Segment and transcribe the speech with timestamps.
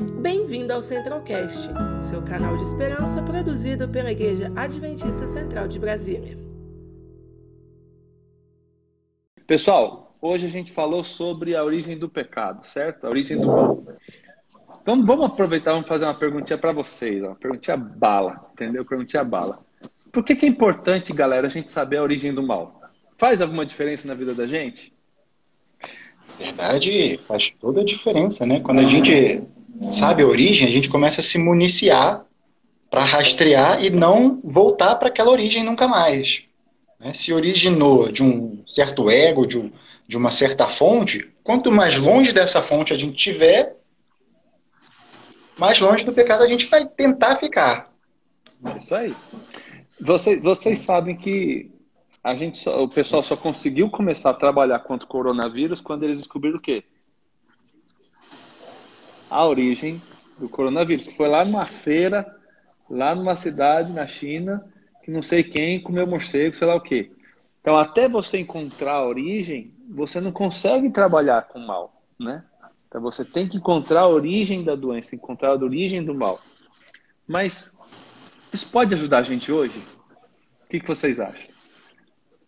[0.00, 1.68] Bem-vindo ao Centralcast,
[2.08, 6.38] seu canal de esperança produzido pela Igreja Adventista Central de Brasília.
[9.46, 13.06] Pessoal, hoje a gente falou sobre a origem do pecado, certo?
[13.06, 13.78] A origem do mal.
[14.80, 18.86] Então vamos aproveitar, vamos fazer uma perguntinha para vocês, uma perguntinha bala, entendeu?
[18.86, 19.62] Perguntinha bala.
[20.10, 22.80] Por que, que é importante, galera, a gente saber a origem do mal?
[23.18, 24.94] Faz alguma diferença na vida da gente?
[26.38, 28.60] Verdade, faz toda a diferença, né?
[28.60, 29.42] Quando a gente
[29.92, 32.24] sabe a origem, a gente começa a se municiar
[32.90, 36.42] para rastrear e não voltar para aquela origem nunca mais.
[36.98, 37.14] Né?
[37.14, 39.72] Se originou de um certo ego, de, um,
[40.08, 43.76] de uma certa fonte, quanto mais longe dessa fonte a gente tiver,
[45.56, 47.90] mais longe do pecado a gente vai tentar ficar.
[48.64, 49.14] É isso aí.
[50.00, 51.70] Vocês, vocês sabem que
[52.22, 56.18] a gente só, o pessoal só conseguiu começar a trabalhar contra o coronavírus quando eles
[56.18, 56.84] descobriram o quê?
[59.30, 60.02] A origem
[60.38, 62.26] do coronavírus, que foi lá numa feira,
[62.88, 64.64] lá numa cidade na China,
[65.04, 67.10] que não sei quem comeu morcego, sei lá o quê.
[67.60, 72.42] Então, até você encontrar a origem, você não consegue trabalhar com mal, né?
[72.88, 76.40] Então, você tem que encontrar a origem da doença, encontrar a origem do mal.
[77.28, 77.76] Mas
[78.52, 79.78] isso pode ajudar a gente hoje?
[80.64, 81.50] O que, que vocês acham?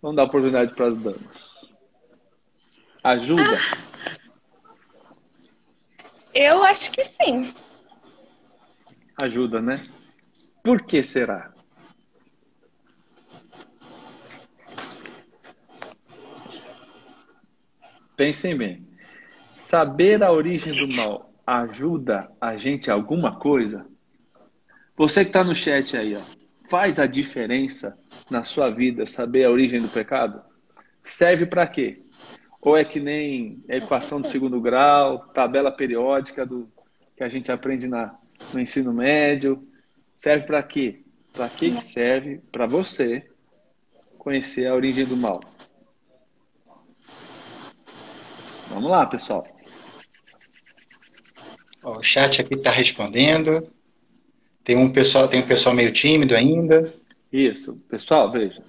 [0.00, 1.76] Vamos dar oportunidade para as damas.
[3.04, 3.56] Ajuda?
[6.34, 7.54] Eu acho que sim.
[9.20, 9.86] Ajuda, né?
[10.62, 11.52] Por que será?
[18.16, 18.86] Pensem bem.
[19.56, 23.86] Saber a origem do mal ajuda a gente a alguma coisa?
[24.96, 27.98] Você que está no chat aí, ó faz a diferença
[28.30, 30.42] na sua vida saber a origem do pecado?
[31.04, 32.00] Serve para quê?
[32.62, 36.70] Ou é que nem a equação do segundo grau, tabela periódica do
[37.16, 38.14] que a gente aprende na,
[38.54, 39.66] no ensino médio?
[40.14, 41.02] Serve para quê?
[41.32, 43.28] Para que serve para você
[44.16, 45.40] conhecer a origem do mal?
[48.68, 49.44] Vamos lá, pessoal.
[51.84, 53.68] O chat aqui está respondendo.
[54.62, 56.94] Tem um pessoal, tem um pessoal meio tímido ainda.
[57.32, 58.62] Isso, pessoal, veja.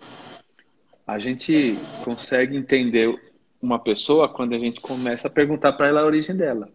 [1.05, 3.32] A gente consegue entender
[3.63, 6.69] uma pessoa quando a gente começa a perguntar para ela a origem dela.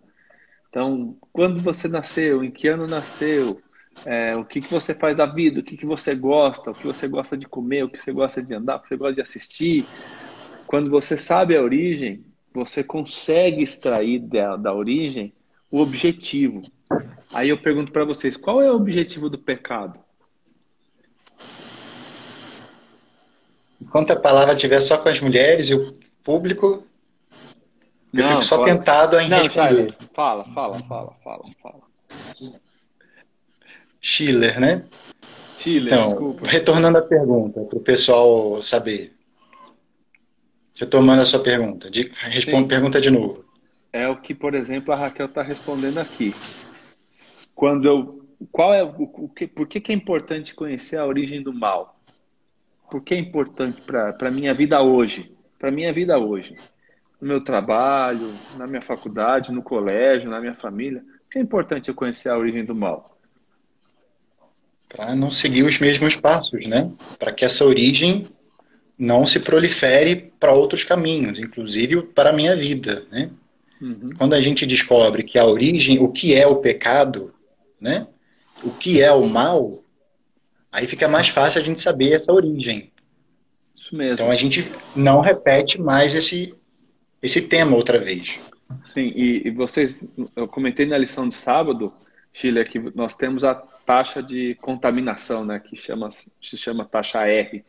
[0.70, 3.60] Então, quando você nasceu, em que ano nasceu,
[4.06, 6.86] é, o que, que você faz da vida, o que, que você gosta, o que
[6.86, 9.20] você gosta de comer, o que você gosta de andar, o que você gosta de
[9.20, 9.84] assistir.
[10.66, 15.34] Quando você sabe a origem, você consegue extrair da, da origem
[15.70, 16.62] o objetivo.
[17.34, 19.98] Aí eu pergunto para vocês, qual é o objetivo do pecado?
[23.80, 26.84] Enquanto a palavra estiver só com as mulheres e o público,
[28.12, 28.68] eu não, fico só fala.
[28.68, 29.86] tentado em não, responder.
[30.14, 31.82] Fala, fala, fala, fala, fala.
[34.00, 34.84] Schiller, né?
[35.58, 36.46] Schiller, então, desculpa.
[36.46, 39.14] Retornando à pergunta, para o pessoal saber.
[40.74, 41.90] Retomando a sua pergunta.
[41.90, 43.48] De, responde, pergunta de novo
[43.92, 46.34] é o que, por exemplo, a Raquel está respondendo aqui.
[47.54, 51.42] Quando eu, qual é o, o que, por que, que é importante conhecer a origem
[51.42, 51.94] do mal?
[52.90, 55.32] Por que é importante para a minha vida hoje?
[55.58, 56.56] Para minha vida hoje,
[57.20, 61.02] no meu trabalho, na minha faculdade, no colégio, na minha família.
[61.30, 63.18] Que é importante eu conhecer a origem do mal?
[64.88, 66.90] Para não seguir os mesmos passos, né?
[67.18, 68.26] Para que essa origem
[68.98, 73.30] não se prolifere para outros caminhos, inclusive para a minha vida, né?
[73.80, 74.10] Uhum.
[74.16, 77.32] Quando a gente descobre que a origem, o que é o pecado,
[77.80, 78.06] né?
[78.62, 79.78] O que é o mal,
[80.72, 82.90] aí fica mais fácil a gente saber essa origem.
[83.88, 84.14] Isso mesmo.
[84.14, 86.54] Então a gente não repete mais esse,
[87.22, 88.38] esse tema outra vez.
[88.84, 90.04] Sim, e, e vocês,
[90.36, 91.90] eu comentei na lição de sábado,
[92.34, 97.64] Chile, que nós temos a taxa de contaminação, né, que chama, se chama taxa R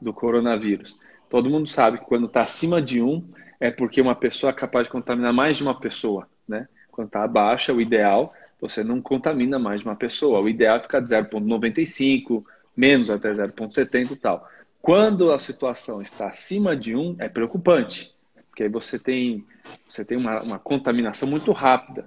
[0.00, 0.96] do coronavírus.
[1.28, 4.86] Todo mundo sabe que quando está acima de 1, é porque uma pessoa é capaz
[4.86, 6.68] de contaminar mais de uma pessoa, né?
[6.92, 10.40] Quando está abaixo, é o ideal, você não contamina mais de uma pessoa.
[10.40, 12.44] O ideal é ficar de 0,95,
[12.76, 14.48] menos até 0,70 e tal.
[14.84, 18.14] Quando a situação está acima de 1, é preocupante,
[18.48, 19.42] porque aí você tem,
[19.88, 22.06] você tem uma, uma contaminação muito rápida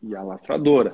[0.00, 0.92] e alastradora.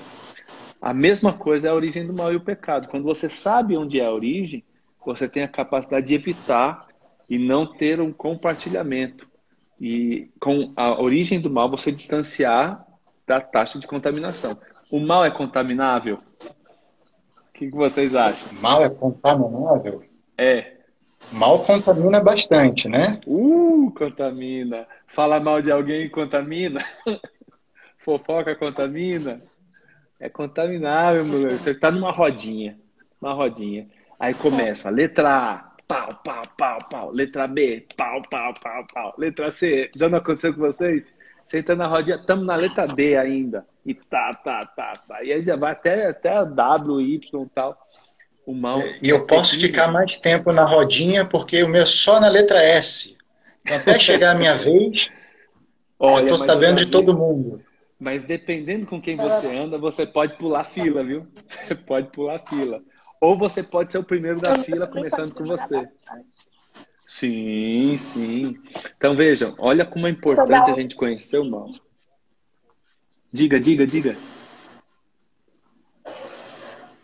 [0.80, 2.88] A mesma coisa é a origem do mal e o pecado.
[2.88, 4.64] Quando você sabe onde é a origem,
[5.04, 6.88] você tem a capacidade de evitar
[7.28, 9.26] e não ter um compartilhamento
[9.78, 12.86] e com a origem do mal você distanciar
[13.26, 14.58] da taxa de contaminação.
[14.90, 16.20] O mal é contaminável?
[16.42, 18.48] O que, que vocês acham?
[18.62, 20.02] Mal é contaminável?
[20.38, 20.80] É.
[21.30, 23.20] Mal contamina bastante, né?
[23.26, 24.86] Uh, contamina.
[25.06, 26.84] Falar mal de alguém contamina?
[27.98, 29.40] Fofoca contamina?
[30.18, 31.50] É contaminável, meu.
[31.50, 32.78] Você tá numa rodinha.
[33.20, 33.88] Uma rodinha.
[34.18, 37.10] Aí começa, letra A, pau, pau, pau, pau.
[37.10, 39.14] Letra B, pau, pau, pau, pau.
[39.18, 41.12] Letra C, já não aconteceu com vocês?
[41.44, 43.66] Você entra na rodinha, estamos na letra D ainda.
[43.84, 45.24] E tá, tá, tá, tá.
[45.24, 47.76] E aí já vai até, até a W, Y e tal.
[48.44, 48.82] O mal.
[49.00, 52.60] E eu posso ficar mais tempo na rodinha porque o meu é só na letra
[52.60, 53.16] S.
[53.64, 55.08] Então, até chegar a minha vez,
[55.98, 57.62] Olha, eu tô sabendo de todo mundo.
[57.98, 61.24] Mas dependendo com quem você anda, você pode pular fila, viu?
[61.62, 62.82] Você pode pular fila.
[63.20, 65.88] Ou você pode ser o primeiro da fila, começando com você.
[67.06, 68.58] Sim, sim.
[68.96, 71.70] Então vejam, olha como é importante a gente conhecer o mal.
[73.32, 74.16] Diga, diga, diga.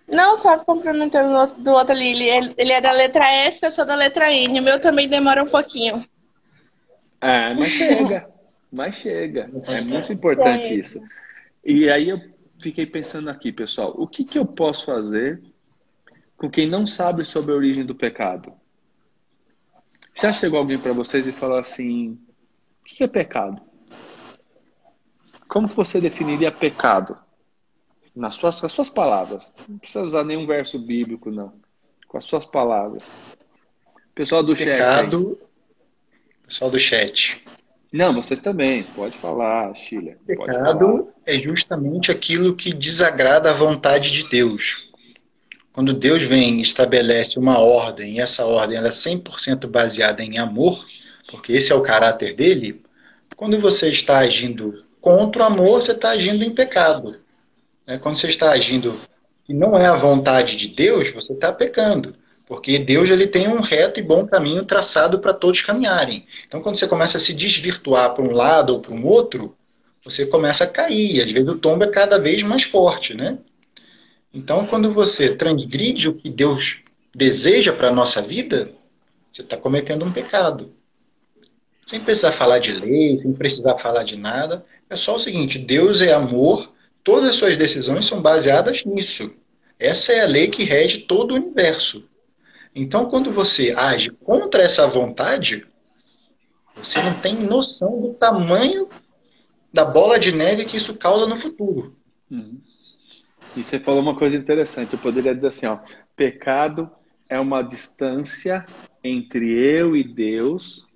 [0.09, 2.29] Não, só complementando do outro ali.
[2.29, 4.59] Ele, ele é da letra S, eu sou da letra N.
[4.59, 6.03] O meu também demora um pouquinho.
[7.21, 8.29] Ah, mas chega.
[8.73, 9.51] mas chega.
[9.67, 11.01] É muito importante isso.
[11.65, 12.21] E aí eu
[12.59, 15.43] fiquei pensando aqui, pessoal, o que, que eu posso fazer
[16.37, 18.53] com quem não sabe sobre a origem do pecado?
[20.15, 22.19] Já chegou alguém para vocês e falou assim:
[22.81, 23.61] o que é pecado?
[25.47, 27.19] Como você definiria pecado?
[28.19, 29.53] Nas suas, as suas palavras.
[29.69, 31.53] Não precisa usar nenhum verso bíblico, não.
[32.09, 33.09] Com as suas palavras.
[34.13, 35.49] Pessoal do pecado, chat.
[36.45, 37.45] Pessoal do chat.
[37.93, 38.83] Não, vocês também.
[38.83, 40.17] Pode falar, Sheila.
[40.27, 44.91] Pecado é justamente aquilo que desagrada a vontade de Deus.
[45.73, 50.39] Quando Deus vem e estabelece uma ordem, e essa ordem ela é 100% baseada em
[50.39, 50.85] amor,
[51.31, 52.83] porque esse é o caráter dele,
[53.37, 57.28] quando você está agindo contra o amor, você está agindo em pecado.
[57.89, 57.99] Né?
[57.99, 59.01] Quando você está agindo
[59.49, 62.15] e não é a vontade de Deus, você está pecando.
[62.47, 66.27] Porque Deus ele tem um reto e bom caminho traçado para todos caminharem.
[66.47, 69.57] Então, quando você começa a se desvirtuar para um lado ou para um outro,
[70.03, 71.23] você começa a cair.
[71.23, 73.39] Às vezes o tombo é cada vez mais forte, né?
[74.33, 76.83] Então, quando você transgride o que Deus
[77.15, 78.71] deseja para a nossa vida,
[79.31, 80.73] você está cometendo um pecado.
[81.87, 84.65] Sem precisar falar de lei, sem precisar falar de nada.
[84.89, 86.71] É só o seguinte: Deus é amor,
[87.09, 89.33] todas as suas decisões são baseadas nisso.
[89.79, 92.05] Essa é a lei que rege todo o universo.
[92.75, 95.67] Então, quando você age contra essa vontade,
[96.77, 98.91] você não tem noção do tamanho
[99.73, 101.97] da bola de neve que isso causa no futuro.
[102.31, 102.61] Uhum.
[103.57, 104.93] E você falou uma coisa interessante.
[104.93, 105.79] Eu poderia dizer assim, ó,
[106.15, 106.91] pecado
[107.27, 108.67] é uma distância
[109.03, 110.87] entre eu e Deus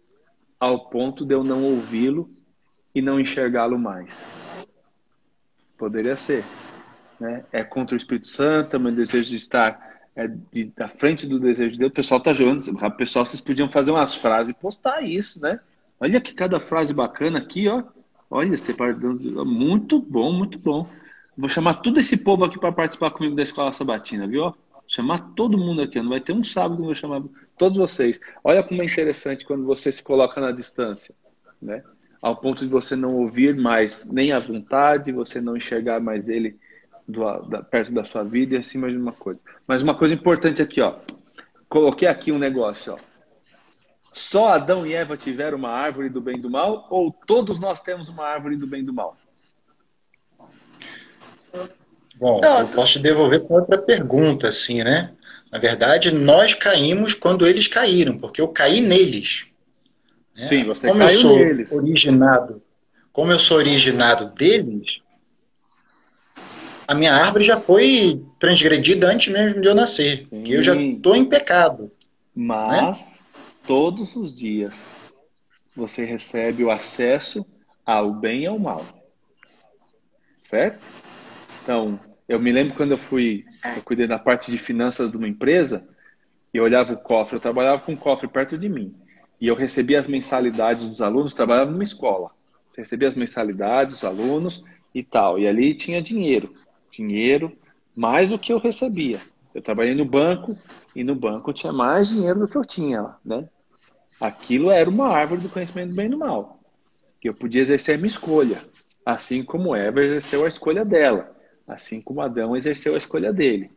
[0.61, 2.29] ao ponto de eu não ouvi-lo
[2.95, 4.29] e não enxergá-lo mais.
[5.83, 6.45] Poderia ser.
[7.19, 7.45] Né?
[7.51, 11.41] É contra o Espírito Santo, é meu desejo de estar é, de, da frente do
[11.41, 12.61] desejo de Deus, o pessoal tá jogando.
[12.61, 15.59] O pessoal, vocês podiam fazer umas frases e postar isso, né?
[15.99, 17.83] Olha que cada frase bacana aqui, ó.
[18.31, 19.45] Olha, separando.
[19.45, 20.89] Muito bom, muito bom.
[21.37, 24.55] Vou chamar todo esse povo aqui para participar comigo da escola sabatina, viu?
[24.87, 26.01] Chamar todo mundo aqui.
[26.01, 27.25] Não vai ter um sábado que eu vou chamar
[27.59, 28.21] todos vocês.
[28.45, 31.13] Olha como é interessante quando você se coloca na distância,
[31.61, 31.83] né?
[32.23, 36.57] Ao ponto de você não ouvir mais nem a vontade, você não enxergar mais ele
[37.07, 39.41] do, da, perto da sua vida e acima de uma coisa.
[39.67, 40.95] Mas uma coisa importante aqui, ó.
[41.69, 42.99] Coloquei aqui um negócio, ó.
[44.13, 47.81] Só Adão e Eva tiveram uma árvore do bem e do mal ou todos nós
[47.81, 49.17] temos uma árvore do bem e do mal?
[52.17, 55.13] Bom, eu posso te devolver com outra pergunta, assim, né?
[55.51, 59.47] Na verdade, nós caímos quando eles caíram, porque eu caí neles.
[60.35, 60.49] Né?
[60.49, 61.73] Sim, você como caiu eu sou neles.
[61.73, 62.63] originado,
[63.13, 65.01] como eu sou originado deles,
[66.87, 70.27] a minha árvore já foi transgredida antes mesmo de eu nascer.
[70.27, 70.49] Sim.
[70.49, 71.91] eu já estou em pecado.
[72.35, 73.27] Mas né?
[73.67, 74.91] todos os dias
[75.77, 77.47] você recebe o acesso
[77.85, 78.85] ao bem e ao mal.
[80.43, 80.85] Certo?
[81.63, 81.99] Então,
[82.29, 83.45] eu me lembro quando eu fui,
[83.77, 85.87] eu cuidei da parte de finanças de uma empresa,
[86.53, 88.93] e eu olhava o cofre, eu trabalhava com um cofre perto de mim.
[89.43, 92.31] E eu recebia as mensalidades dos alunos, trabalhava numa escola.
[92.77, 94.63] Recebia as mensalidades dos alunos
[94.95, 95.37] e tal.
[95.37, 96.55] E ali tinha dinheiro
[96.93, 97.51] dinheiro
[97.97, 99.21] mais do que eu recebia.
[99.53, 100.57] Eu trabalhei no banco
[100.95, 103.49] e no banco tinha mais dinheiro do que eu tinha, né?
[104.21, 106.61] Aquilo era uma árvore do conhecimento do bem e do mal,
[107.21, 108.63] que eu podia exercer a minha escolha,
[109.05, 113.71] assim como Eva exerceu a escolha dela, assim como Adão exerceu a escolha dele.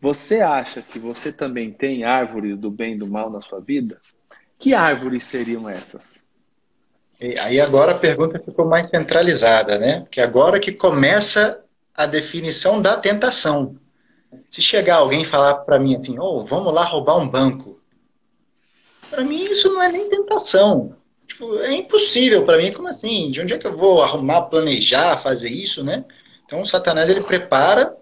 [0.00, 3.98] Você acha que você também tem árvores do bem e do mal na sua vida?
[4.58, 6.24] Que árvores seriam essas?
[7.20, 10.00] E aí agora a pergunta ficou mais centralizada, né?
[10.00, 11.62] Porque agora que começa
[11.94, 13.76] a definição da tentação.
[14.50, 17.80] Se chegar alguém e falar para mim assim, oh, vamos lá roubar um banco,
[19.08, 20.94] para mim isso não é nem tentação.
[21.26, 22.72] Tipo, é impossível para mim.
[22.72, 23.30] Como assim?
[23.30, 26.04] De onde é que eu vou arrumar, planejar, fazer isso, né?
[26.44, 27.96] Então, o Satanás ele prepara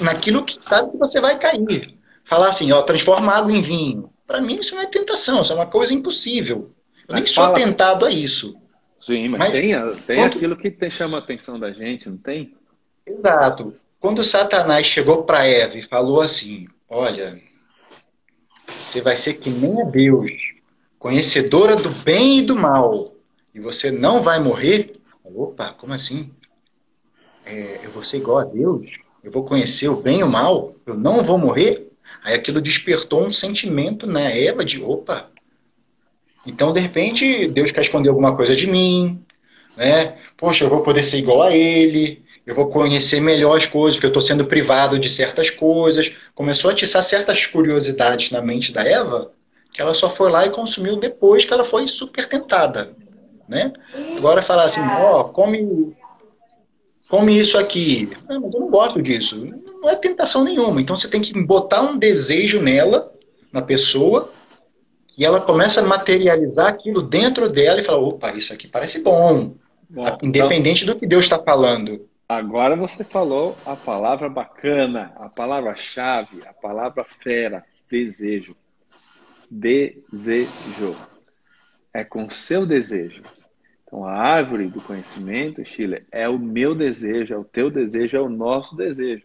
[0.00, 1.94] naquilo que sabe que você vai cair.
[2.24, 4.10] Falar assim, ó, transforma água em vinho.
[4.26, 6.72] Para mim, isso não é tentação, isso é uma coisa impossível.
[7.08, 8.56] Eu mas nem sou tentado a isso.
[8.98, 9.70] Sim, mas, mas tem,
[10.06, 10.36] tem quando...
[10.36, 12.54] aquilo que te chama a atenção da gente, não tem?
[13.06, 13.74] Exato.
[14.00, 17.40] Quando Satanás chegou para Eva e falou assim: Olha,
[18.66, 20.30] você vai ser que nem a Deus,
[20.98, 23.14] conhecedora do bem e do mal,
[23.54, 24.96] e você não vai morrer.
[25.24, 26.30] Opa, como assim?
[27.44, 28.98] É, eu vou ser igual a Deus?
[29.22, 30.74] Eu vou conhecer o bem e o mal?
[30.84, 31.86] Eu não vou morrer?
[32.26, 35.28] Aí aquilo despertou um sentimento na Eva de: opa,
[36.44, 39.24] então de repente Deus quer esconder alguma coisa de mim,
[39.76, 40.16] né?
[40.36, 44.06] Poxa, eu vou poder ser igual a Ele, eu vou conhecer melhor as coisas, porque
[44.06, 46.12] eu estou sendo privado de certas coisas.
[46.34, 49.30] Começou a atiçar certas curiosidades na mente da Eva,
[49.72, 52.90] que ela só foi lá e consumiu depois que ela foi super tentada.
[53.48, 53.72] Né?
[54.16, 55.94] Agora falar assim, ó, oh, come,
[57.08, 58.08] come isso aqui.
[58.28, 59.48] Não, mas eu não gosto disso.
[59.80, 60.80] Não é tentação nenhuma.
[60.80, 63.12] Então você tem que botar um desejo nela,
[63.52, 64.32] na pessoa,
[65.16, 69.54] e ela começa a materializar aquilo dentro dela e fala, opa, isso aqui parece bom.
[69.88, 70.94] bom Independente então...
[70.94, 72.06] do que Deus está falando.
[72.28, 78.56] Agora você falou a palavra bacana, a palavra-chave, a palavra fera, desejo.
[79.48, 80.96] Desejo.
[81.94, 83.22] É com seu desejo.
[83.86, 88.20] Então, a árvore do conhecimento, Chile, é o meu desejo, é o teu desejo, é
[88.20, 89.22] o nosso desejo.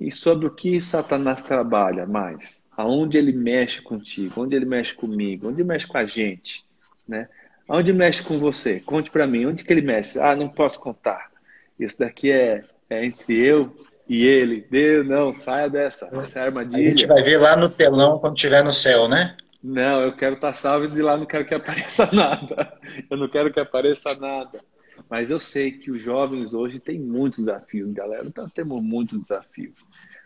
[0.00, 2.62] E sobre o que Satanás trabalha mais?
[2.76, 4.42] Aonde ele mexe contigo?
[4.42, 5.48] Onde ele mexe comigo?
[5.48, 6.64] Onde ele mexe com a gente?
[7.06, 7.28] Né?
[7.68, 8.80] Aonde mexe com você?
[8.80, 9.46] Conte para mim.
[9.46, 10.18] Onde que ele mexe?
[10.18, 11.30] Ah, não posso contar.
[11.78, 13.76] Isso daqui é, é entre eu
[14.08, 14.64] e ele.
[14.70, 16.84] Deus, não, saia dessa, essa armadilha.
[16.84, 19.36] A gente vai ver lá no telão quando estiver no céu, né?
[19.62, 22.78] Não, eu quero estar salvo e de lá não quero que apareça nada.
[23.10, 24.60] Eu não quero que apareça nada.
[25.08, 28.26] Mas eu sei que os jovens hoje têm muitos desafios, galera.
[28.26, 29.74] Então temos muitos desafios.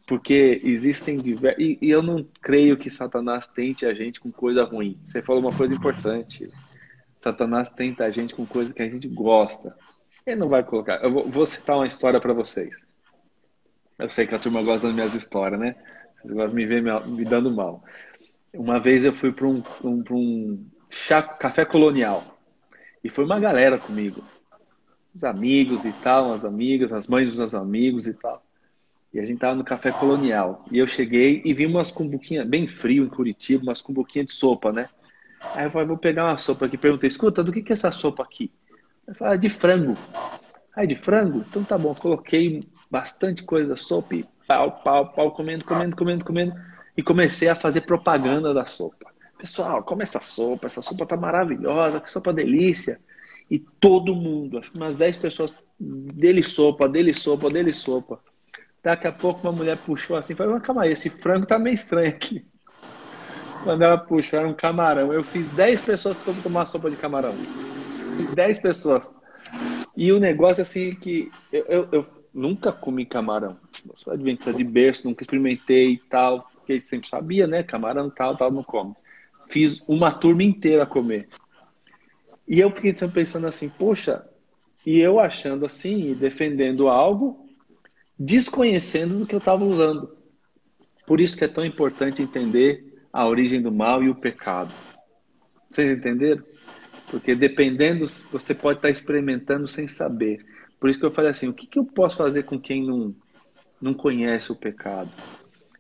[0.07, 1.63] Porque existem diversos.
[1.63, 4.99] E, e, eu não creio que Satanás tente a gente com coisa ruim.
[5.05, 6.49] Você falou uma coisa importante.
[7.21, 9.77] Satanás tenta a gente com coisa que a gente gosta.
[10.27, 11.03] Ele não vai colocar.
[11.03, 12.75] Eu vou, vou citar uma história para vocês.
[13.99, 15.77] Eu sei que a turma gosta das minhas histórias, né?
[16.15, 17.85] Vocês gostam de me ver me dando mal.
[18.55, 22.23] Uma vez eu fui para um, um, um chá, café colonial.
[23.03, 24.23] E foi uma galera comigo.
[25.15, 28.43] Os amigos e tal, as amigas, as mães dos amigos e tal.
[29.13, 30.65] E a gente tava no café colonial.
[30.71, 34.73] E eu cheguei e vi umas cumbuquinhas, bem frio em Curitiba, umas cumbuquinhas de sopa,
[34.73, 34.89] né?
[35.55, 36.79] Aí eu falei, vou pegar uma sopa aqui.
[36.79, 38.51] Perguntei, escuta, do que, que é essa sopa aqui?
[39.07, 39.97] Eu falei, ah, de frango.
[40.75, 41.45] Ah, de frango?
[41.49, 41.95] Então tá bom.
[41.95, 46.55] Coloquei bastante coisa, sopa e pau, pau, pau, comendo, comendo, comendo, comendo.
[46.97, 49.11] E comecei a fazer propaganda da sopa.
[49.39, 53.01] Pessoal, come essa sopa, essa sopa tá maravilhosa, que sopa delícia.
[53.51, 58.21] E todo mundo, acho que umas 10 pessoas, dele sopa, dele sopa, dele sopa.
[58.83, 62.09] Daqui a pouco uma mulher puxou assim, falou, calma aí, esse frango tá meio estranho
[62.09, 62.45] aqui.
[63.63, 65.13] Quando ela puxou, era um camarão.
[65.13, 67.35] Eu fiz 10 pessoas que tomar sopa de camarão.
[68.35, 69.11] 10 pessoas.
[69.97, 73.57] E o negócio assim que eu, eu, eu nunca comi camarão.
[73.89, 77.63] Eu sou adventista de berço, nunca experimentei e tal, porque sempre sabia, né?
[77.63, 78.95] Camarão tal, tal, não come.
[79.49, 81.27] Fiz uma turma inteira comer.
[82.49, 84.27] E eu fiquei sempre pensando assim, poxa,
[84.87, 87.39] e eu achando assim, defendendo algo,
[88.19, 90.17] desconhecendo do que eu estava usando.
[91.07, 92.81] Por isso que é tão importante entender
[93.13, 94.73] a origem do mal e o pecado.
[95.69, 96.43] Vocês entenderam?
[97.11, 100.45] Porque dependendo, você pode estar experimentando sem saber.
[100.81, 103.15] Por isso que eu falei assim: o que, que eu posso fazer com quem não,
[103.81, 105.11] não conhece o pecado?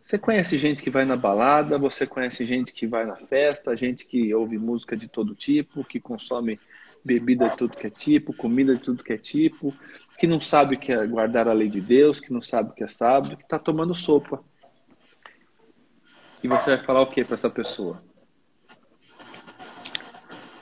[0.02, 4.04] Você conhece gente que vai na balada, você conhece gente que vai na festa, gente
[4.04, 6.59] que ouve música de todo tipo, que consome
[7.04, 9.73] bebida de tudo que é tipo, comida de tudo que é tipo,
[10.18, 12.73] que não sabe o que é guardar a lei de Deus, que não sabe o
[12.73, 14.42] que é sábado, que está tomando sopa.
[16.42, 18.02] E você vai falar o que para essa pessoa?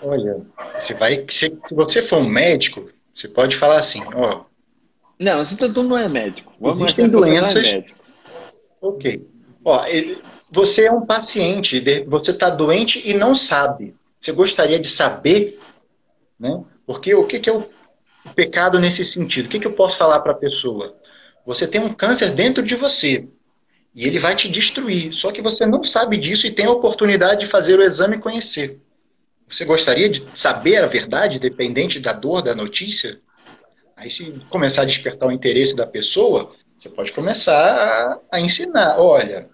[0.03, 0.41] Olha,
[0.75, 1.27] você vai.
[1.31, 4.45] Se, você for um médico, você pode falar assim, ó.
[5.19, 6.55] Não, você não é médico.
[6.59, 7.67] Vamos existem doenças.
[7.67, 7.85] É
[8.81, 9.27] ok.
[9.65, 9.85] Ó,
[10.51, 13.95] você é um paciente, você está doente e não sabe.
[14.21, 15.59] Você gostaria de saber,
[16.39, 16.63] né?
[16.87, 17.65] Porque o que, que é o
[18.35, 19.47] pecado nesse sentido?
[19.47, 20.97] O que, que eu posso falar para a pessoa?
[21.47, 23.29] Você tem um câncer dentro de você
[23.95, 25.13] e ele vai te destruir.
[25.13, 28.21] Só que você não sabe disso e tem a oportunidade de fazer o exame e
[28.21, 28.81] conhecer.
[29.49, 33.21] Você gostaria de saber a verdade, dependente da dor da notícia?
[33.97, 38.99] Aí, se começar a despertar o interesse da pessoa, você pode começar a, ensinar.
[38.99, 39.51] Olha,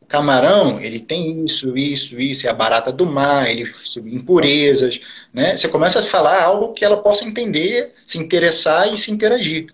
[0.00, 4.98] o camarão, ele tem isso, isso, isso, é a barata do mar, ele sub impurezas,
[5.32, 5.54] né?
[5.56, 9.66] Você começa a falar algo que ela possa entender, se interessar e se interagir.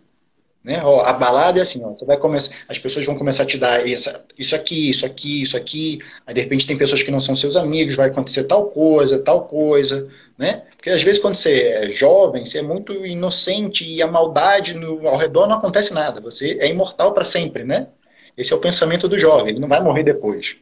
[0.63, 0.83] Né?
[0.85, 3.57] Ó, a balada é assim, ó, você vai começar, as pessoas vão começar a te
[3.57, 5.99] dar isso, isso aqui, isso aqui, isso aqui.
[6.27, 9.47] Aí de repente tem pessoas que não são seus amigos, vai acontecer tal coisa, tal
[9.47, 10.65] coisa, né?
[10.77, 15.07] Porque às vezes quando você é jovem, você é muito inocente e a maldade no,
[15.07, 16.21] ao redor não acontece nada.
[16.21, 17.89] Você é imortal para sempre, né?
[18.37, 20.57] Esse é o pensamento do jovem, ele não vai morrer depois.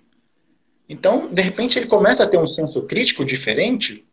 [0.89, 4.07] Então, de repente, ele começa a ter um senso crítico diferente,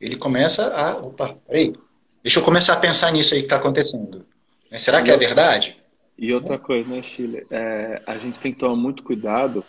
[0.00, 0.96] ele começa a.
[0.96, 1.74] Opa, peraí,
[2.22, 4.26] deixa eu começar a pensar nisso aí que está acontecendo.
[4.74, 4.78] Né?
[4.80, 5.76] Será que é verdade?
[6.18, 7.46] E outra coisa, né, Chile?
[7.48, 9.64] É, a gente tem que tomar muito cuidado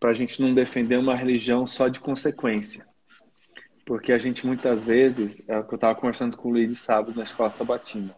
[0.00, 2.86] para a gente não defender uma religião só de consequência.
[3.84, 7.14] Porque a gente muitas vezes, é o que eu estava conversando com o Luiz sábado
[7.14, 8.16] na escola sabatina,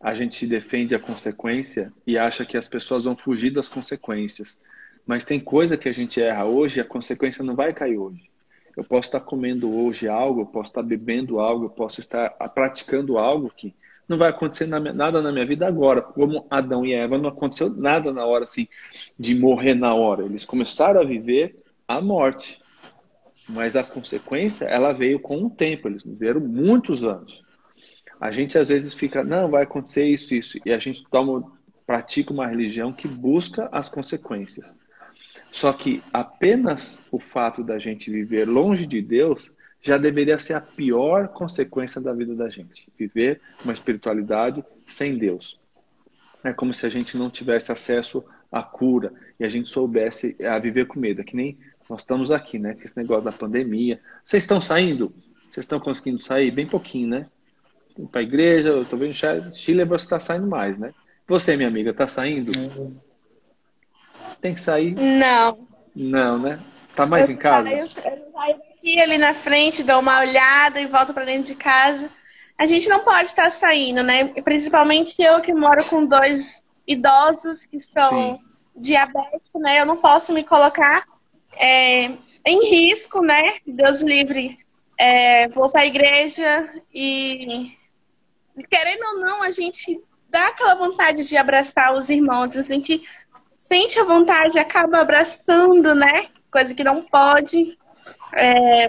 [0.00, 4.56] a gente defende a consequência e acha que as pessoas vão fugir das consequências.
[5.06, 8.30] Mas tem coisa que a gente erra hoje e a consequência não vai cair hoje.
[8.74, 13.18] Eu posso estar comendo hoje algo, eu posso estar bebendo algo, eu posso estar praticando
[13.18, 13.74] algo que
[14.10, 16.02] não vai acontecer nada na minha vida agora.
[16.02, 18.66] Como Adão e Eva, não aconteceu nada na hora assim
[19.16, 20.24] de morrer na hora.
[20.24, 21.54] Eles começaram a viver
[21.86, 22.60] a morte.
[23.48, 25.86] Mas a consequência, ela veio com o tempo.
[25.86, 27.40] Eles viveram muitos anos.
[28.20, 30.58] A gente às vezes fica, não, vai acontecer isso, isso.
[30.66, 31.48] E a gente toma,
[31.86, 34.74] pratica uma religião que busca as consequências.
[35.52, 39.52] Só que apenas o fato da gente viver longe de Deus
[39.82, 42.86] já deveria ser a pior consequência da vida da gente.
[42.98, 45.58] Viver uma espiritualidade sem Deus.
[46.44, 50.58] É como se a gente não tivesse acesso à cura e a gente soubesse a
[50.58, 51.20] viver com medo.
[51.20, 51.58] É que nem
[51.88, 52.74] nós estamos aqui, né?
[52.74, 54.00] Com esse negócio da pandemia.
[54.24, 55.12] Vocês estão saindo?
[55.50, 56.50] Vocês estão conseguindo sair?
[56.50, 57.26] Bem pouquinho, né?
[58.10, 59.14] Para a igreja, eu estou vendo
[59.54, 60.90] Chile, você está saindo mais, né?
[61.26, 62.52] Você, minha amiga, está saindo?
[62.56, 62.96] Uhum.
[64.40, 64.94] Tem que sair?
[64.94, 65.58] Não.
[65.94, 66.58] Não, né?
[66.94, 67.68] Tá mais eu em casa?
[67.70, 71.54] eu, eu saio aqui ali na frente, dou uma olhada e volto para dentro de
[71.54, 72.10] casa.
[72.58, 74.24] A gente não pode estar saindo, né?
[74.42, 78.38] Principalmente eu que moro com dois idosos que são Sim.
[78.76, 79.80] diabéticos, né?
[79.80, 81.04] Eu não posso me colocar
[81.56, 82.10] é,
[82.44, 83.54] em risco, né?
[83.66, 84.58] Deus livre.
[84.98, 87.74] É, vou para a igreja e
[88.68, 93.02] querendo ou não, a gente dá aquela vontade de abraçar os irmãos, a gente
[93.56, 96.26] sente a vontade, acaba abraçando, né?
[96.50, 97.78] Coisa que não pode.
[98.34, 98.88] É...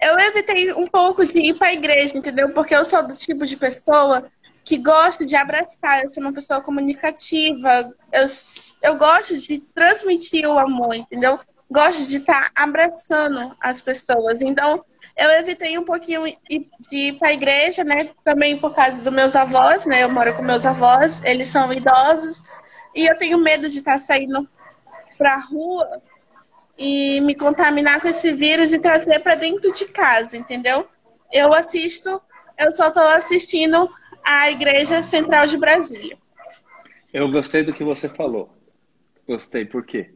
[0.00, 2.50] Eu evitei um pouco de ir para a igreja, entendeu?
[2.52, 4.28] Porque eu sou do tipo de pessoa
[4.64, 8.26] que gosto de abraçar, eu sou uma pessoa comunicativa, eu,
[8.82, 11.38] eu gosto de transmitir o amor, entendeu?
[11.70, 14.42] Gosto de estar tá abraçando as pessoas.
[14.42, 14.84] Então,
[15.16, 16.24] eu evitei um pouquinho
[16.90, 18.10] de ir para a igreja, né?
[18.24, 20.02] Também por causa dos meus avós, né?
[20.02, 22.42] Eu moro com meus avós, eles são idosos,
[22.94, 24.48] e eu tenho medo de estar tá saindo
[25.18, 26.02] para a rua
[26.78, 30.88] e me contaminar com esse vírus e trazer para dentro de casa, entendeu?
[31.32, 32.20] Eu assisto,
[32.58, 33.88] eu só estou assistindo
[34.24, 36.16] a Igreja Central de Brasília.
[37.12, 38.50] Eu gostei do que você falou.
[39.26, 40.10] Gostei, por quê?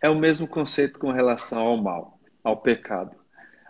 [0.00, 3.16] É o mesmo conceito com relação ao mal, ao pecado.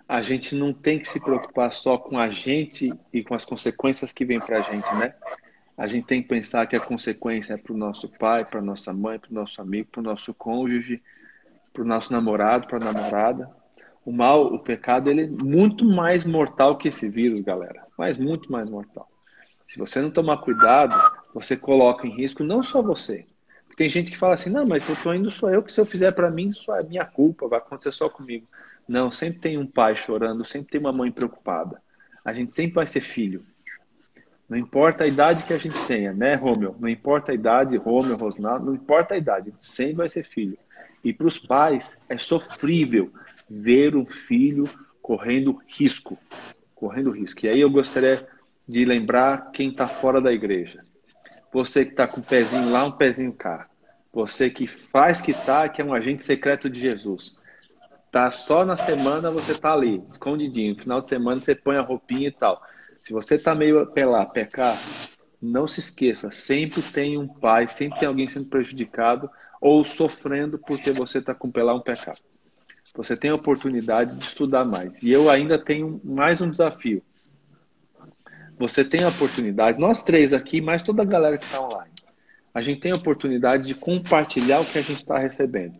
[0.08, 4.12] A gente não tem que se preocupar só com a gente e com as consequências
[4.12, 5.14] que vêm para a gente, né?
[5.76, 8.92] A gente tem que pensar que a consequência é para o nosso pai, para nossa
[8.92, 11.02] mãe, para o nosso amigo, para o nosso cônjuge,
[11.72, 13.50] para o nosso namorado, para a namorada.
[14.04, 17.82] O mal, o pecado, ele é muito mais mortal que esse vírus, galera.
[17.96, 19.08] Mas muito mais mortal.
[19.66, 20.94] Se você não tomar cuidado,
[21.32, 23.24] você coloca em risco não só você.
[23.76, 25.86] Tem gente que fala assim, não, mas eu estou indo só eu, que se eu
[25.86, 28.46] fizer para mim, só é minha culpa, vai acontecer só comigo.
[28.86, 31.80] Não, sempre tem um pai chorando, sempre tem uma mãe preocupada.
[32.24, 33.44] A gente sempre vai ser filho.
[34.48, 36.76] Não importa a idade que a gente tenha, né, Romeu?
[36.78, 40.22] Não importa a idade, Romeu, Rosnaldo, não importa a idade, a gente sempre vai ser
[40.22, 40.58] filho.
[41.04, 43.12] E para os pais é sofrível
[43.48, 44.64] ver um filho
[45.00, 46.16] correndo risco,
[46.74, 47.44] correndo risco.
[47.44, 48.26] E aí eu gostaria
[48.68, 50.78] de lembrar quem está fora da igreja.
[51.52, 53.68] Você que está com um pezinho lá, um pezinho cá.
[54.12, 57.36] Você que faz que está, que é um agente secreto de Jesus.
[58.10, 60.72] Tá só na semana você tá ali, escondidinho.
[60.72, 62.60] No final de semana você põe a roupinha e tal.
[63.00, 64.76] Se você tá meio apelar, pecar,
[65.40, 69.28] não se esqueça, sempre tem um pai, sempre tem alguém sendo prejudicado
[69.62, 72.18] ou sofrendo porque você está com pelar um pecado.
[72.96, 75.04] Você tem a oportunidade de estudar mais.
[75.04, 77.00] E eu ainda tenho mais um desafio.
[78.58, 81.92] Você tem a oportunidade, nós três aqui, mais toda a galera que está online,
[82.52, 85.76] a gente tem a oportunidade de compartilhar o que a gente está recebendo.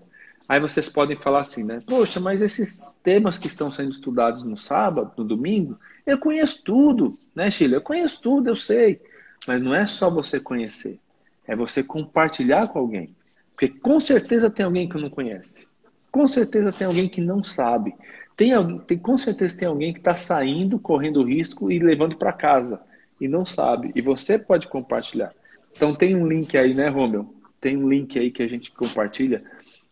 [0.49, 1.81] Aí vocês podem falar assim, né?
[1.85, 7.19] Poxa, mas esses temas que estão sendo estudados no sábado, no domingo, eu conheço tudo,
[7.35, 7.77] né, Sheila?
[7.77, 9.01] Eu conheço tudo, eu sei.
[9.47, 10.99] Mas não é só você conhecer,
[11.47, 13.15] é você compartilhar com alguém.
[13.63, 15.69] Porque com certeza tem alguém que não conhece.
[16.11, 17.95] Com certeza tem alguém que não sabe.
[18.37, 18.51] Tem,
[18.89, 22.81] tem com certeza tem alguém que está saindo, correndo risco e levando para casa
[23.21, 23.93] e não sabe.
[23.95, 25.33] E você pode compartilhar.
[25.71, 27.33] Então tem um link aí, né, Romeu?
[27.61, 29.41] Tem um link aí que a gente compartilha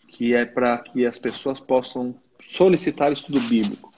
[0.09, 3.90] que é para que as pessoas possam solicitar estudo bíblico.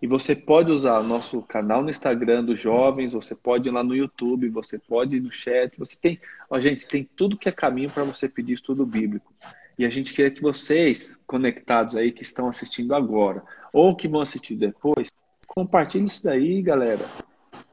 [0.00, 3.82] E você pode usar o nosso canal no Instagram dos jovens, você pode ir lá
[3.82, 7.52] no YouTube, você pode ir no chat, você tem, ó, gente, tem tudo que é
[7.52, 9.32] caminho para você pedir estudo bíblico.
[9.76, 14.20] E a gente quer que vocês, conectados aí, que estão assistindo agora, ou que vão
[14.20, 15.08] assistir depois,
[15.46, 17.04] compartilhem isso daí, galera.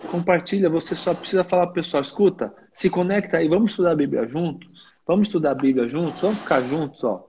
[0.10, 4.28] Compartilha, você só precisa falar pro pessoal, escuta, se conecta aí, vamos estudar a Bíblia
[4.28, 4.88] juntos?
[5.06, 6.22] Vamos estudar a Bíblia juntos?
[6.22, 7.28] Vamos ficar juntos, ó.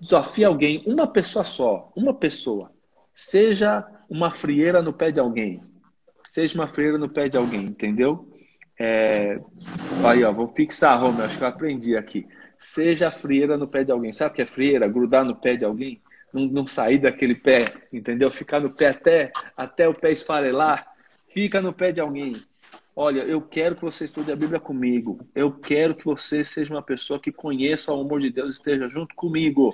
[0.00, 2.70] Desafie alguém, uma pessoa só, uma pessoa.
[3.12, 5.60] Seja uma frieira no pé de alguém.
[6.24, 8.28] Seja uma frieira no pé de alguém, entendeu?
[8.78, 9.34] É...
[10.04, 12.26] Aí, ó, vou fixar, Romeu, acho que eu aprendi aqui.
[12.56, 14.12] Seja frieira no pé de alguém.
[14.12, 14.88] Sabe o que é frieira?
[14.88, 16.00] Grudar no pé de alguém?
[16.32, 18.30] Não, não sair daquele pé, entendeu?
[18.30, 20.86] Ficar no pé até, até o pé esfarelar.
[21.28, 22.36] Fica no pé de alguém.
[23.00, 25.20] Olha, eu quero que você estude a Bíblia comigo.
[25.32, 28.88] Eu quero que você seja uma pessoa que conheça o amor de Deus e esteja
[28.88, 29.72] junto comigo.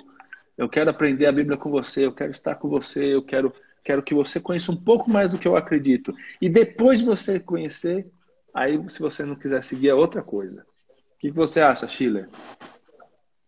[0.55, 3.51] Eu quero aprender a Bíblia com você, eu quero estar com você, eu quero,
[3.85, 6.13] quero que você conheça um pouco mais do que eu acredito.
[6.41, 8.05] E depois de você conhecer,
[8.51, 10.65] aí se você não quiser seguir é outra coisa.
[11.15, 12.27] O que você acha, Schiller?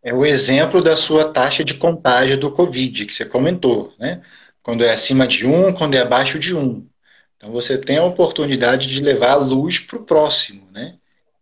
[0.04, 4.22] É o exemplo da sua taxa de contágio do Covid, que você comentou, né?
[4.62, 6.88] Quando é acima de um, quando é abaixo de um.
[7.36, 10.96] Então você tem a oportunidade de levar a luz para o próximo, né?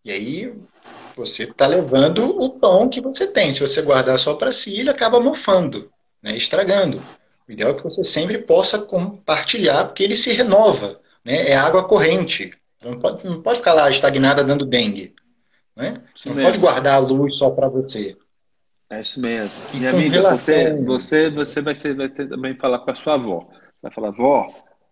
[0.03, 0.55] E aí
[1.15, 3.51] você está levando o pão que você tem.
[3.51, 6.37] Se você guardar só para si, ele acaba mofando, né?
[6.37, 7.01] estragando.
[7.47, 10.99] O ideal é que você sempre possa compartilhar, porque ele se renova.
[11.23, 11.49] Né?
[11.49, 12.51] É água corrente.
[12.83, 15.13] Não pode, não pode ficar lá estagnada dando dengue.
[15.75, 16.01] Né?
[16.15, 16.49] Você não mesmo.
[16.51, 18.15] pode guardar a luz só para você.
[18.89, 19.79] É isso mesmo.
[19.79, 23.47] Minha amiga, você, você, você vai, ser, vai ter, também falar com a sua avó.
[23.81, 24.43] Vai falar, vó,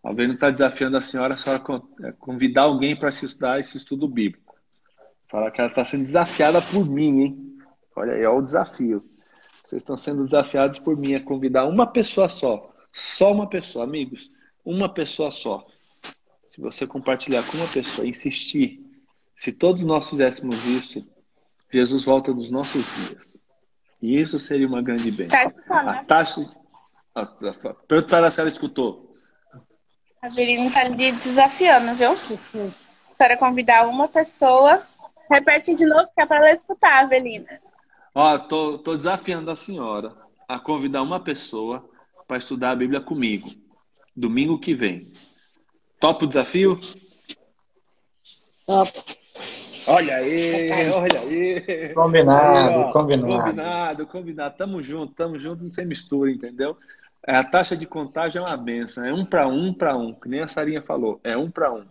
[0.03, 1.61] alguém não está desafiando a senhora, a senhora
[2.03, 4.55] é, convidar alguém para se estudar esse estudo bíblico.
[5.29, 7.53] Fala que ela está sendo desafiada por mim, hein?
[7.95, 9.03] Olha aí, olha o desafio.
[9.63, 12.69] Vocês estão sendo desafiados por mim a convidar uma pessoa só.
[12.91, 14.31] Só uma pessoa, amigos.
[14.63, 15.65] Uma pessoa só.
[16.49, 18.79] Se você compartilhar com uma pessoa, insistir,
[19.35, 21.07] se todos nós fizéssemos isso,
[21.71, 23.37] Jesus volta dos nossos dias.
[24.01, 25.51] E isso seria uma grande bênção.
[25.67, 26.45] Tá a taxa.
[27.87, 29.15] Pergunta se ela escutou.
[30.21, 32.71] A Verina está lhe desafiando, viu?
[33.17, 34.85] Para convidar uma pessoa
[35.29, 37.49] Repete de novo, que é para ela escutar, Avelina.
[38.15, 40.15] Ó, tô, tô desafiando a senhora
[40.47, 41.83] a convidar uma pessoa
[42.27, 43.49] para estudar a Bíblia comigo.
[44.15, 45.11] Domingo que vem.
[45.99, 46.79] Topa o desafio?
[48.67, 48.91] Top.
[49.87, 51.93] Olha aí, olha aí.
[51.93, 53.43] Combinado, aí, combinado.
[53.43, 54.57] Combinado, combinado.
[54.57, 56.77] Tamo junto, tamo junto, sem mistura, entendeu?
[57.25, 59.05] A taxa de contágio é uma benção.
[59.05, 61.19] É um para um para um, que nem a Sarinha falou.
[61.23, 61.83] É um para um.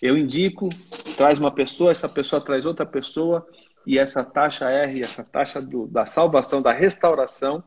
[0.00, 0.68] Eu indico,
[1.16, 3.46] traz uma pessoa, essa pessoa traz outra pessoa,
[3.86, 7.62] e essa taxa R, essa taxa do, da salvação, da restauração,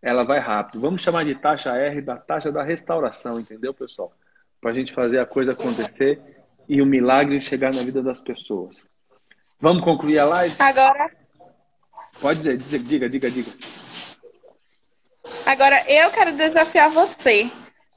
[0.00, 0.80] ela vai rápido.
[0.80, 4.12] Vamos chamar de taxa R da taxa da restauração, entendeu, pessoal?
[4.60, 6.20] Para a gente fazer a coisa acontecer
[6.68, 8.84] e o milagre chegar na vida das pessoas.
[9.60, 10.54] Vamos concluir a live?
[10.58, 11.10] Agora.
[12.20, 13.50] Pode dizer, diga, diga, diga.
[15.46, 17.50] Agora eu quero desafiar você.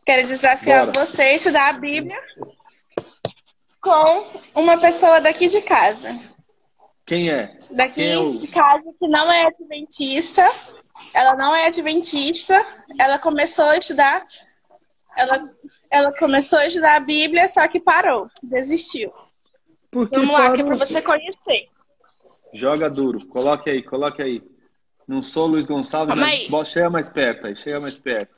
[0.05, 1.05] Quero desafiar Bora.
[1.05, 2.19] você a estudar a Bíblia
[3.79, 6.13] com uma pessoa daqui de casa.
[7.11, 7.57] Quem é?
[7.71, 8.37] Daqui Quem é o...
[8.37, 10.49] de casa que não é adventista.
[11.13, 12.65] Ela não é adventista.
[12.97, 14.25] Ela começou a estudar.
[15.17, 15.53] Ela,
[15.91, 19.11] ela começou a estudar a Bíblia, só que parou, desistiu.
[19.91, 21.67] Vamos lá, que é para você conhecer.
[22.53, 23.27] Joga duro.
[23.27, 24.41] Coloque aí, coloque aí.
[25.05, 28.33] Não sou Luiz Gonçalves, mas chega mais perto aí, chega mais perto.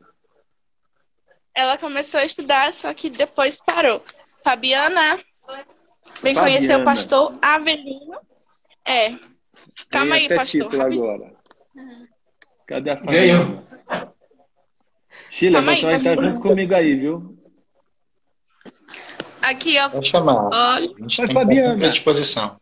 [1.53, 4.03] Ela começou a estudar, só que depois parou.
[4.43, 5.19] Fabiana,
[6.23, 6.41] Vem Fabiana.
[6.41, 8.32] conhecer o pastor Avelino.
[8.85, 9.17] É.
[9.89, 10.81] Calma aí, pastor.
[10.81, 11.33] Agora.
[12.67, 13.63] Cadê a Fabiana?
[15.29, 17.37] Sheila, Calma você aí, vai estar junto comigo aí, viu?
[19.41, 19.89] Aqui, ó.
[19.89, 20.49] Vou chamar.
[20.53, 21.33] Ó.
[21.33, 21.89] Fabiana.
[21.89, 22.59] disposição.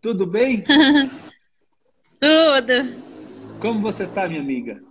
[0.00, 0.64] Tudo bem?
[2.18, 3.04] Tudo.
[3.60, 4.82] Como você está, minha amiga?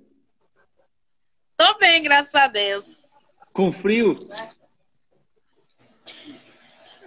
[1.57, 3.03] Tô bem, graças a Deus.
[3.51, 4.27] Com frio?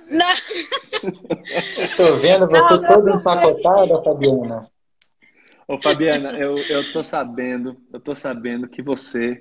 [0.09, 0.27] Não.
[1.97, 4.71] Tô vendo você não, toda empacotada, Fabiana.
[5.69, 9.41] Ô, Fabiana, eu, eu tô sabendo, eu tô sabendo que você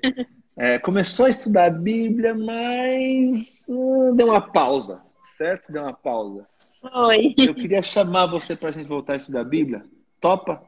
[0.56, 5.72] é, começou a estudar a Bíblia, mas hum, deu uma pausa, certo?
[5.72, 6.46] Deu uma pausa.
[6.82, 7.34] Oi.
[7.38, 9.84] Eu queria chamar você para a gente voltar a estudar a Bíblia.
[10.20, 10.62] Topa?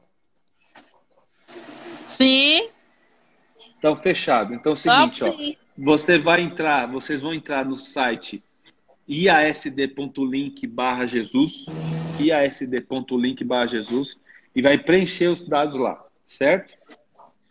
[2.07, 2.69] Sim.
[3.79, 4.55] Então, fechado.
[4.55, 5.33] Então é o seguinte, ó.
[5.77, 8.43] Você vai entrar, vocês vão entrar no site
[9.09, 11.67] iasd.link barra Jesus,
[12.21, 14.19] iasd.link barra Jesus,
[14.55, 16.77] e vai preencher os dados lá, certo?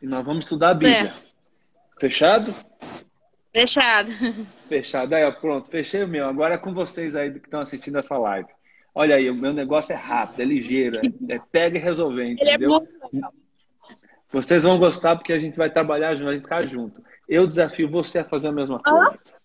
[0.02, 1.08] E nós vamos estudar a Bíblia.
[1.08, 1.28] Certo.
[2.00, 2.56] Fechado?
[3.54, 4.12] Fechado.
[4.70, 5.14] Fechado.
[5.14, 6.28] Aí, ó, pronto, fechei o meu.
[6.28, 8.50] Agora é com vocês aí que estão assistindo essa live.
[8.94, 12.32] Olha aí, o meu negócio é rápido, é ligeiro, é, é pega e resolver, é
[12.32, 12.76] entendeu?
[12.76, 13.34] É muito
[14.30, 17.04] Vocês vão gostar porque a gente vai trabalhar junto, gente ficar junto.
[17.28, 19.20] Eu desafio você a fazer a mesma coisa.
[19.20, 19.37] Ah?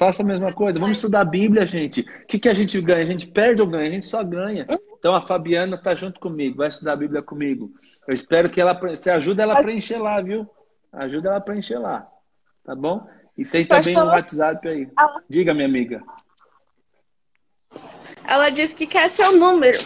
[0.00, 0.78] Faça a mesma coisa.
[0.78, 2.00] Vamos estudar a Bíblia, gente.
[2.00, 3.02] O que, que a gente ganha?
[3.02, 3.86] A gente perde ou ganha?
[3.86, 4.66] A gente só ganha.
[4.98, 7.70] Então a Fabiana está junto comigo, vai estudar a Bíblia comigo.
[8.08, 10.48] Eu espero que ela você ajude ela a preencher lá, viu?
[10.90, 12.08] Ajuda ela a preencher lá.
[12.64, 13.06] Tá bom?
[13.36, 14.88] E tem também um WhatsApp aí.
[15.28, 16.02] Diga, minha amiga.
[18.26, 19.80] Ela disse que quer seu número.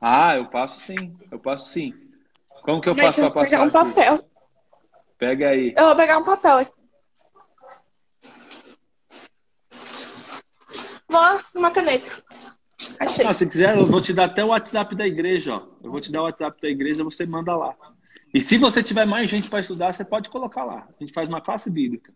[0.00, 1.14] Ah, eu passo sim.
[1.30, 1.92] Eu passo sim.
[2.62, 3.50] Como que eu faço para passar?
[3.50, 4.18] Pegar um papel.
[5.18, 5.74] Pega aí.
[5.76, 6.77] Eu vou pegar um papel aqui.
[11.08, 12.10] Vou, uma caneta.
[13.00, 13.26] Achei.
[13.26, 15.62] Ah, se quiser, eu vou te dar até o WhatsApp da igreja, ó.
[15.82, 17.74] Eu vou te dar o WhatsApp da igreja, você manda lá.
[18.32, 20.86] E se você tiver mais gente para estudar, você pode colocar lá.
[20.88, 22.12] A gente faz uma classe bíblica.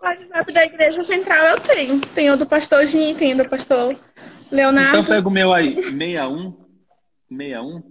[0.00, 2.00] O WhatsApp da igreja central eu tenho.
[2.00, 3.98] Tem o do pastor Gin, tem o do pastor
[4.50, 4.98] Leonardo.
[4.98, 5.74] Então pega o meu aí.
[5.74, 6.56] 61.
[7.28, 7.82] 61.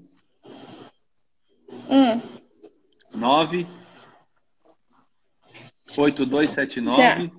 [1.90, 2.22] Hum.
[3.14, 3.68] 9.
[5.98, 7.39] 8279.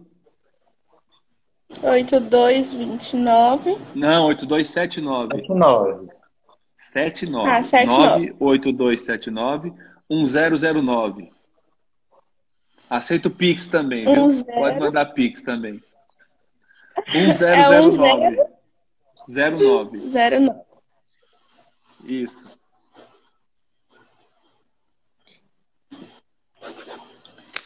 [1.83, 3.79] 8229.
[3.95, 5.31] Não, 8279.
[5.37, 6.09] 79.
[6.79, 7.51] 79.
[7.51, 8.35] Ah, 79.
[8.41, 9.73] 98279
[10.11, 11.33] 1009.
[12.89, 14.25] Aceito Pix também, viu?
[14.25, 15.83] Um Pode mandar Pix também.
[17.13, 18.37] 1009.
[19.31, 19.99] É 09.
[20.09, 20.51] 09.
[22.05, 22.59] Isso.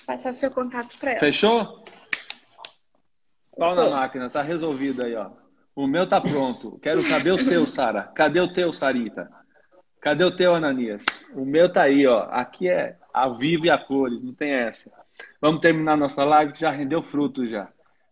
[0.07, 1.21] Passar seu contato para ela.
[1.21, 1.83] Fechou?
[3.57, 5.31] Pau na máquina, tá resolvido aí, ó.
[5.77, 6.79] O meu tá pronto.
[6.81, 8.03] Quero cadê o seu, Sara?
[8.03, 9.31] Cadê o teu, Sarita?
[10.01, 11.05] Cadê o teu, Ananias?
[11.33, 12.29] O meu tá aí, ó.
[12.31, 14.91] Aqui é ao vivo e a cores, não tem essa.
[15.41, 17.69] Vamos terminar nossa live que já rendeu frutos já.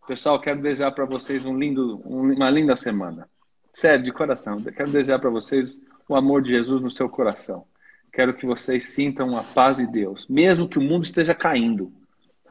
[0.07, 3.27] Pessoal, quero desejar para vocês um lindo, uma linda semana.
[3.71, 4.61] Sério, de coração.
[4.61, 5.77] Quero desejar para vocês
[6.07, 7.65] o amor de Jesus no seu coração.
[8.13, 11.91] Quero que vocês sintam a paz de Deus, mesmo que o mundo esteja caindo.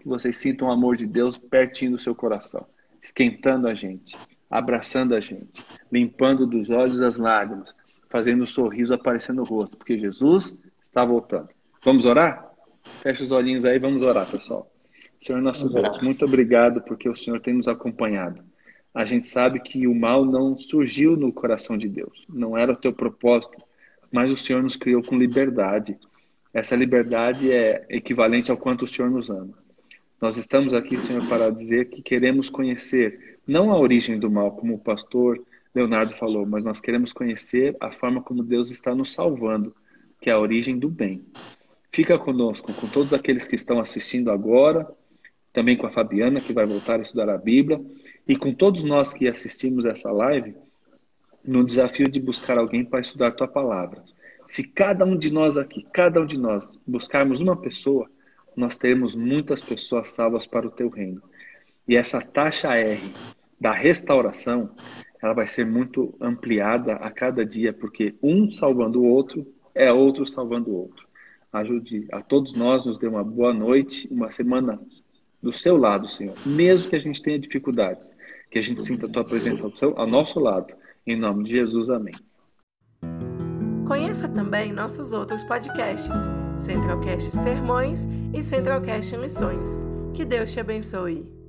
[0.00, 2.66] Que vocês sintam o amor de Deus pertinho do seu coração
[3.02, 4.16] esquentando a gente,
[4.48, 7.74] abraçando a gente, limpando dos olhos as lágrimas,
[8.08, 11.48] fazendo um sorriso aparecer no rosto, porque Jesus está voltando.
[11.82, 12.50] Vamos orar?
[13.02, 14.70] Fecha os olhinhos aí, vamos orar, pessoal.
[15.20, 18.42] Senhor nosso Deus, muito obrigado porque o Senhor tem nos acompanhado.
[18.94, 22.76] A gente sabe que o mal não surgiu no coração de Deus, não era o
[22.76, 23.56] teu propósito,
[24.12, 25.96] mas o Senhor nos criou com liberdade.
[26.52, 29.61] Essa liberdade é equivalente ao quanto o Senhor nos ama.
[30.22, 34.74] Nós estamos aqui, Senhor, para dizer que queremos conhecer não a origem do mal, como
[34.74, 39.74] o pastor Leonardo falou, mas nós queremos conhecer a forma como Deus está nos salvando,
[40.20, 41.24] que é a origem do bem.
[41.90, 44.88] Fica conosco, com todos aqueles que estão assistindo agora,
[45.52, 47.84] também com a Fabiana, que vai voltar a estudar a Bíblia,
[48.24, 50.54] e com todos nós que assistimos essa live,
[51.44, 54.04] no desafio de buscar alguém para estudar a tua palavra.
[54.46, 58.08] Se cada um de nós aqui, cada um de nós, buscarmos uma pessoa,
[58.56, 61.22] nós teremos muitas pessoas salvas para o teu reino.
[61.86, 63.00] E essa taxa R
[63.60, 64.70] da restauração,
[65.22, 70.26] ela vai ser muito ampliada a cada dia, porque um salvando o outro é outro
[70.26, 71.06] salvando o outro.
[71.52, 74.80] Ajude a todos nós, nos dê uma boa noite, uma semana
[75.42, 76.34] do seu lado, Senhor.
[76.46, 78.10] Mesmo que a gente tenha dificuldades,
[78.50, 80.72] que a gente sinta a tua presença ao, seu, ao nosso lado.
[81.06, 82.14] Em nome de Jesus, amém.
[83.86, 86.14] Conheça também nossos outros podcasts,
[86.58, 89.84] Centralcast Sermões e Centralcast Missões.
[90.14, 91.41] Que Deus te abençoe.